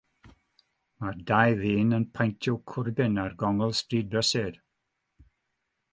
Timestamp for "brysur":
4.15-4.61